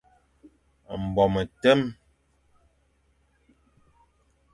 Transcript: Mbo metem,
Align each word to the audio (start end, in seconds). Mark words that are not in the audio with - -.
Mbo 1.01 1.23
metem, 1.33 1.81